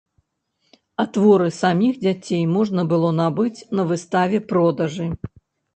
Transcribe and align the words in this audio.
А 1.03 1.05
творы 1.17 1.49
саміх 1.59 1.93
дзяцей 2.07 2.41
можна 2.57 2.89
было 2.95 3.09
набыць 3.21 3.55
на 3.81 3.91
выставе-продажы. 3.95 5.07